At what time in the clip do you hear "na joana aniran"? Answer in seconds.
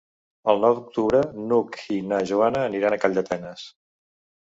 2.09-2.99